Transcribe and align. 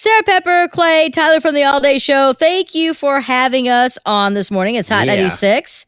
Sarah 0.00 0.22
Pepper, 0.22 0.68
Clay, 0.70 1.10
Tyler 1.10 1.40
from 1.40 1.56
the 1.56 1.64
All 1.64 1.80
Day 1.80 1.98
Show. 1.98 2.32
Thank 2.32 2.72
you 2.72 2.94
for 2.94 3.20
having 3.20 3.68
us 3.68 3.98
on 4.06 4.34
this 4.34 4.48
morning. 4.48 4.76
It's 4.76 4.88
Hot 4.88 5.06
Yeah. 5.06 5.14
96. 5.16 5.86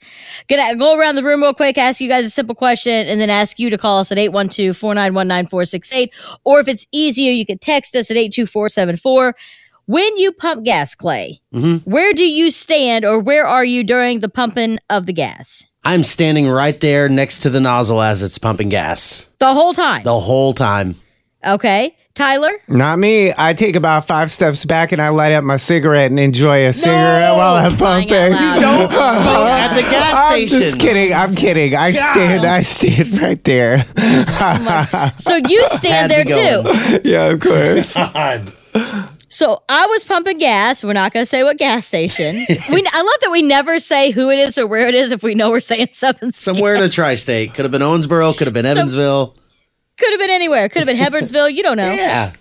Gonna 0.49 0.75
go 0.75 0.99
around 0.99 1.15
the 1.15 1.23
room 1.23 1.43
real 1.45 1.55
quick, 1.55 1.79
ask 1.79 2.01
you 2.01 2.09
guys 2.09 2.27
a 2.27 2.31
simple 2.31 2.57
question, 2.57 3.07
and 3.07 3.21
then 3.21 3.31
ask 3.31 3.61
you 3.61 3.71
to 3.71 3.79
call 3.79 4.01
us 4.01 4.11
at 4.11 4.19
812 4.19 4.77
491 4.77 5.29
9468. 5.29 6.11
Or 6.43 6.59
if 6.59 6.67
it's 6.67 6.89
easier, 6.91 7.31
you 7.31 7.47
can 7.47 7.59
text 7.59 7.95
us 7.95 8.11
at 8.11 8.17
82474. 8.17 9.37
When 9.87 10.17
you 10.17 10.33
pump 10.33 10.65
gas, 10.65 10.97
Clay, 10.97 11.39
Mhm. 11.55 11.83
where 11.85 12.13
do 12.13 12.25
you 12.25 12.51
stand 12.51 13.05
or 13.05 13.21
where 13.21 13.47
are 13.47 13.65
you 13.65 13.85
during 13.85 14.19
the 14.19 14.29
pumping 14.29 14.81
of 14.91 15.07
the 15.07 15.13
gas? 15.13 15.69
I'm 15.85 16.03
standing 16.03 16.49
right 16.49 16.81
there 16.81 17.09
next 17.09 17.39
to 17.43 17.49
the 17.51 17.61
nozzle 17.61 18.03
as 18.03 18.23
it's 18.25 18.39
pumping 18.39 18.71
gas 18.71 19.27
The 19.39 19.55
whole 19.55 19.73
time. 19.73 20.03
the 20.03 20.19
whole 20.19 20.53
time. 20.53 20.97
Okay. 21.47 21.95
Tyler? 22.15 22.51
Not 22.69 22.99
me. 22.99 23.33
I 23.37 23.55
take 23.55 23.77
about 23.77 24.07
five 24.07 24.31
steps 24.31 24.65
back 24.65 24.93
and 24.93 25.01
I 25.01 25.09
light 25.11 25.33
up 25.33 25.45
my 25.45 25.57
cigarette 25.57 26.11
and 26.11 26.19
enjoy 26.19 26.67
a 26.67 26.73
cigarette 26.73 27.33
while 27.33 27.55
I'm 27.65 27.77
Crying 27.77 28.09
pumping. 28.09 28.33
loud. 28.33 28.61
Don't 28.61 28.87
smoke 28.89 29.49
at 29.51 29.75
the 29.75 29.83
gas 29.83 30.31
station. 30.31 30.57
I'm 30.57 30.63
just 30.63 30.81
kidding. 30.81 31.13
I'm 31.15 31.35
kidding. 31.35 31.77
I 31.77 31.93
stand. 31.93 32.45
I 32.45 32.63
stand 32.63 33.23
right 33.23 33.43
there. 33.45 33.85
Oh 33.97 35.11
so 35.19 35.37
you 35.37 35.67
stand 35.69 36.11
there 36.11 36.25
going. 36.25 36.65
too. 36.65 37.09
yeah, 37.09 37.27
of 37.31 37.41
course. 37.41 37.95
God. 37.95 38.53
So 39.29 39.63
I 39.69 39.87
was 39.87 40.03
pumping 40.03 40.39
gas. 40.39 40.83
We're 40.83 40.93
not 40.93 41.13
going 41.13 41.23
to 41.23 41.27
say 41.27 41.45
what 41.45 41.57
gas 41.57 41.87
station. 41.87 42.35
we, 42.35 42.85
I 42.93 43.03
love 43.03 43.21
that 43.21 43.29
we 43.31 43.43
never 43.43 43.79
say 43.79 44.11
who 44.11 44.29
it 44.31 44.41
is 44.41 44.59
or 44.59 44.67
where 44.67 44.89
it 44.89 44.95
is 44.97 45.13
if 45.13 45.23
we 45.23 45.37
know 45.37 45.51
we're 45.51 45.61
saying 45.61 45.91
something. 45.93 46.33
Somewhere 46.33 46.75
in 46.75 46.81
the 46.81 46.89
tri-state. 46.89 47.55
Could 47.55 47.65
have 47.65 47.71
been 47.71 47.81
Owensboro. 47.83 48.37
Could 48.37 48.49
have 48.49 48.55
been 48.55 48.67
Evansville. 48.67 49.37
Could 50.01 50.11
have 50.13 50.19
been 50.21 50.31
anywhere. 50.31 50.69
Could 50.71 50.87
have 50.87 50.87
been 50.87 50.97
Hebbardsville. 50.97 51.55
You 51.55 51.63
don't 51.63 51.77
know. 51.77 51.93
Yeah. 51.93 52.33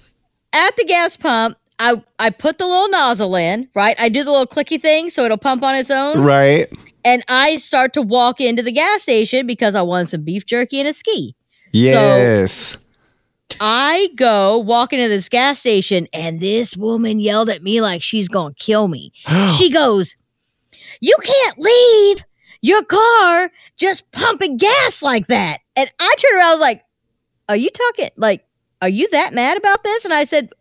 At 0.54 0.76
the 0.78 0.86
gas 0.86 1.18
pump, 1.18 1.58
I, 1.78 2.02
I 2.18 2.30
put 2.30 2.58
the 2.58 2.66
little 2.66 2.90
nozzle 2.90 3.36
in, 3.36 3.68
right? 3.76 4.00
I 4.00 4.08
do 4.10 4.24
the 4.24 4.32
little 4.32 4.48
clicky 4.48 4.82
thing 4.82 5.10
so 5.10 5.26
it'll 5.26 5.38
pump 5.38 5.64
on 5.64 5.76
its 5.76 5.92
own. 5.92 6.24
right. 6.24 6.68
And 7.06 7.24
I 7.30 7.58
start 7.58 7.94
to 7.94 8.02
walk 8.02 8.42
into 8.42 8.62
the 8.62 8.72
gas 8.74 9.04
station 9.04 9.48
because 9.48 9.74
I 9.76 9.82
want 9.82 10.10
some 10.10 10.24
beef 10.24 10.46
jerky 10.46 10.80
and 10.80 10.90
a 10.90 10.94
ski. 10.94 11.36
Yes. 11.72 12.78
I 13.62 14.10
go 14.16 14.58
walk 14.58 14.94
into 14.94 15.08
this 15.08 15.30
gas 15.30 15.60
station 15.60 16.08
and 16.14 16.40
this 16.40 16.76
woman 16.78 17.20
yelled 17.20 17.50
at 17.50 17.64
me 17.64 17.82
like 17.82 18.02
she's 18.02 18.28
going 18.28 18.54
to 18.54 18.60
kill 18.64 18.88
me. 18.88 19.12
she 19.58 19.70
goes, 19.70 20.16
You 21.00 21.16
can't 21.24 21.60
leave 21.60 22.26
your 22.62 22.84
car 22.84 23.52
just 23.78 24.10
pumping 24.12 24.58
gas 24.58 25.02
like 25.02 25.28
that. 25.28 25.60
And 25.76 25.90
I 26.00 26.16
turned 26.18 26.38
around, 26.38 26.48
I 26.50 26.54
was 26.54 26.62
like, 26.62 26.84
Are 27.50 27.58
you 27.58 27.70
talking? 27.70 28.12
Like, 28.16 28.46
are 28.82 28.88
you 28.88 29.10
that 29.10 29.34
mad 29.34 29.58
about 29.58 29.84
this? 29.84 30.06
And 30.06 30.14
I 30.14 30.24
said, 30.24 30.52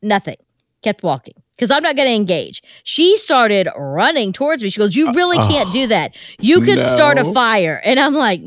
Nothing. 0.00 0.36
Kept 0.82 1.02
walking 1.02 1.34
because 1.54 1.70
I'm 1.70 1.82
not 1.82 1.94
going 1.94 2.08
to 2.08 2.14
engage. 2.14 2.62
She 2.84 3.18
started 3.18 3.68
running 3.76 4.32
towards 4.32 4.62
me. 4.62 4.70
She 4.70 4.78
goes, 4.78 4.96
You 4.96 5.12
really 5.12 5.36
can't 5.36 5.70
do 5.74 5.86
that. 5.88 6.16
You 6.38 6.62
could 6.62 6.80
start 6.80 7.18
a 7.18 7.30
fire. 7.34 7.82
And 7.84 8.00
I'm 8.00 8.14
like, 8.14 8.40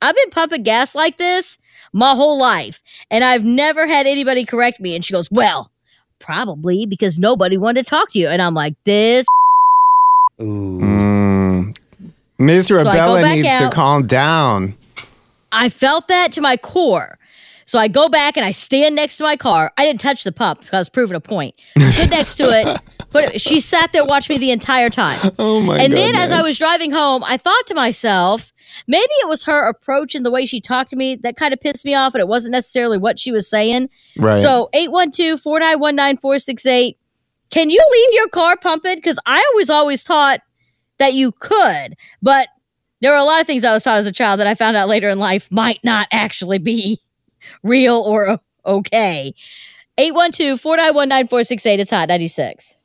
I've 0.00 0.16
been 0.16 0.30
pumping 0.30 0.62
gas 0.62 0.94
like 0.94 1.18
this 1.18 1.58
my 1.92 2.14
whole 2.14 2.38
life, 2.38 2.82
and 3.10 3.24
I've 3.24 3.44
never 3.44 3.86
had 3.86 4.06
anybody 4.06 4.44
correct 4.44 4.80
me. 4.80 4.94
And 4.94 5.04
she 5.04 5.12
goes, 5.12 5.30
Well, 5.30 5.70
probably 6.18 6.86
because 6.86 7.18
nobody 7.18 7.58
wanted 7.58 7.84
to 7.84 7.90
talk 7.90 8.12
to 8.12 8.18
you. 8.18 8.28
And 8.28 8.40
I'm 8.40 8.54
like, 8.54 8.74
This 8.84 9.26
Ooh. 10.40 10.80
Mm. 10.80 11.78
Ms. 12.38 12.70
I 12.70 12.74
Rebella 12.74 13.22
back 13.22 13.36
needs 13.36 13.58
to 13.58 13.70
calm 13.70 14.06
down. 14.06 14.76
I 15.56 15.68
felt 15.68 16.06
that 16.08 16.30
to 16.32 16.40
my 16.40 16.56
core. 16.56 17.18
So 17.64 17.80
I 17.80 17.88
go 17.88 18.08
back 18.08 18.36
and 18.36 18.46
I 18.46 18.52
stand 18.52 18.94
next 18.94 19.16
to 19.16 19.24
my 19.24 19.36
car. 19.36 19.72
I 19.76 19.84
didn't 19.84 20.00
touch 20.00 20.22
the 20.22 20.30
pump 20.30 20.60
because 20.60 20.72
I 20.72 20.78
was 20.78 20.88
proving 20.88 21.16
a 21.16 21.20
point. 21.20 21.56
Stood 21.76 22.10
next 22.10 22.36
to 22.36 22.44
it. 22.50 22.78
But 23.12 23.40
she 23.40 23.60
sat 23.60 23.92
there 23.92 24.04
watching 24.04 24.34
me 24.34 24.38
the 24.40 24.50
entire 24.50 24.90
time. 24.90 25.30
Oh 25.38 25.60
my 25.62 25.76
God. 25.78 25.84
and 25.84 25.92
then 25.94 26.14
as 26.16 26.30
I 26.32 26.42
was 26.42 26.58
driving 26.58 26.90
home, 26.90 27.24
I 27.24 27.38
thought 27.38 27.66
to 27.68 27.74
myself, 27.74 28.52
maybe 28.88 29.08
it 29.22 29.28
was 29.28 29.42
her 29.44 29.66
approach 29.66 30.14
and 30.14 30.26
the 30.26 30.30
way 30.30 30.44
she 30.44 30.60
talked 30.60 30.90
to 30.90 30.96
me 30.96 31.14
that 31.22 31.36
kind 31.36 31.54
of 31.54 31.60
pissed 31.60 31.86
me 31.86 31.94
off, 31.94 32.12
and 32.14 32.20
it 32.20 32.28
wasn't 32.28 32.52
necessarily 32.52 32.98
what 32.98 33.18
she 33.18 33.32
was 33.32 33.48
saying. 33.48 33.88
right. 34.18 34.36
So 34.36 34.68
812-491-9468. 34.74 36.96
Can 37.50 37.70
you 37.70 37.80
leave 37.90 38.12
your 38.12 38.28
car 38.28 38.54
pumping? 38.56 38.96
Because 38.96 39.18
I 39.24 39.42
always 39.52 39.70
always 39.70 40.04
taught 40.04 40.40
that 40.98 41.14
you 41.14 41.32
could, 41.32 41.94
but 42.20 42.48
there 43.06 43.12
were 43.12 43.18
a 43.18 43.22
lot 43.22 43.40
of 43.40 43.46
things 43.46 43.62
I 43.62 43.72
was 43.72 43.84
taught 43.84 43.98
as 43.98 44.06
a 44.08 44.10
child 44.10 44.40
that 44.40 44.48
I 44.48 44.56
found 44.56 44.76
out 44.76 44.88
later 44.88 45.08
in 45.08 45.20
life 45.20 45.48
might 45.52 45.78
not 45.84 46.08
actually 46.10 46.58
be 46.58 47.00
real 47.62 47.98
or 47.98 48.40
okay. 48.66 49.32
812-491-9468. 49.96 51.78
It's 51.78 51.90
hot 51.92 52.08
96. 52.08 52.75